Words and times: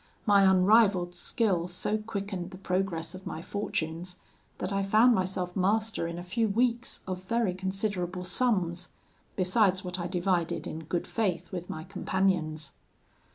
My 0.25 0.49
unrivalled 0.49 1.13
skill 1.13 1.67
so 1.67 1.99
quickened 1.99 2.49
the 2.49 2.57
progress 2.57 3.13
of 3.13 3.27
my 3.27 3.39
fortunes, 3.39 4.17
that 4.57 4.73
I 4.73 4.81
found 4.81 5.13
myself 5.13 5.55
master, 5.55 6.07
in 6.07 6.17
a 6.17 6.23
few 6.23 6.47
weeks, 6.47 7.01
of 7.05 7.23
very 7.25 7.53
considerable 7.53 8.23
sums, 8.23 8.89
besides 9.35 9.83
what 9.83 9.99
I 9.99 10.07
divided 10.07 10.65
in 10.65 10.85
good 10.85 11.05
faith 11.05 11.51
with 11.51 11.69
my 11.69 11.83
companions. 11.83 12.71